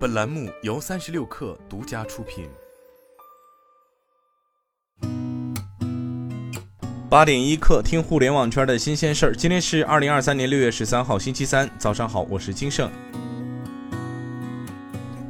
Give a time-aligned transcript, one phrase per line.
[0.00, 2.48] 本栏目由三十六氪独家出品。
[7.10, 9.36] 八点一刻，听互联网圈的新鲜事儿。
[9.36, 12.90] 今天是二零二三年六月十三号，星期三，早上好，我是金盛。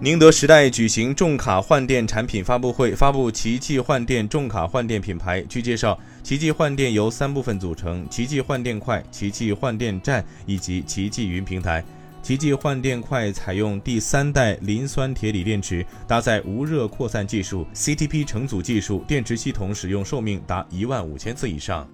[0.00, 5.42] 宁德时代举行重卡换电产品发布会，发布奇迹换电重卡换电品牌。
[5.48, 11.84] 据介绍，奇迹换电由三部分组成：奇迹换电快、奇迹换电站以及奇迹云平台。
[12.22, 21.88] 奇迹换电快采用第三代磷酸铁锂电池，搭载无热扩散技术、CTP 成组技术，电池系统使用寿命达一万五千次以上。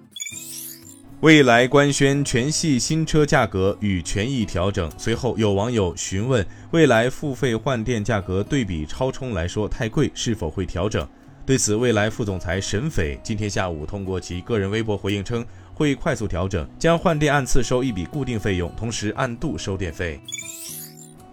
[1.21, 11.07] 蔚来官宣全系新车价格与权益调整，随后有网友询问蔚来付费换电价格对比超充来说太贵，是否会调整？
[11.47, 15.45] 对此，未来副总裁沈斐今天下午通过其个人微博回应称。
[15.73, 20.19] 会快速调整，将换电按次收一笔固定费用，同时按度收电费。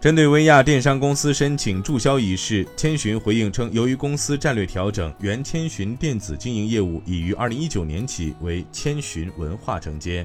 [0.01, 10.25] 针对薇娅电商公司申请注销一事，千寻回应称，由于公司战略调整，原千寻电子经营业务已于二零一九年起为千寻文化承接。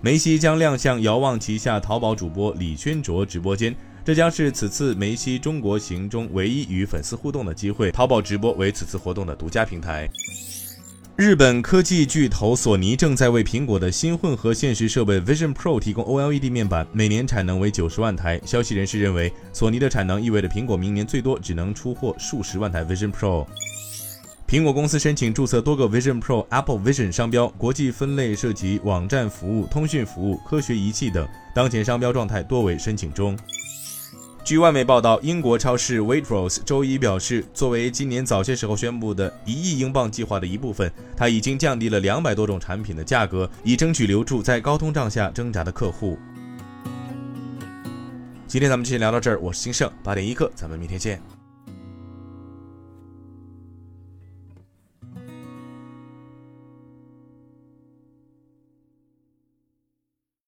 [0.00, 3.74] 梅西将亮相遥望旗下淘宝主播李轩卓直播间，
[4.04, 7.90] 这将是此次梅西中国行中唯一与粉丝互动的机会。
[7.90, 10.06] 淘宝直播为此次活动的独家平台。
[11.16, 18.38] 日本科技巨头索尼正在为苹果的新混合现实设备 Vision Pro 提供 OLED 面板，每年产能为九十万台。
[18.44, 23.46] 消息人士认为，索尼的产能意味着苹果明年最多只能出货数十万台 Vision Pro。
[24.46, 33.38] 苹果公司申请注册多个 Vision Pro、Apple Vision 商标，国际分类涉及网站服务、通讯服务、科学仪器等，当前商标状态多为申请中。
[34.44, 46.18] 据外媒报道，英国超市 Waitrose 周一表示，作为今年早些时候宣布的一亿英镑计划的一部分，它已经降低了两百多种产品的价格，以争取留住在高通胀下挣扎的客户。
[48.46, 51.18] 今天咱们就先聊到这儿，我是金盛，八点一刻，咱们明天见。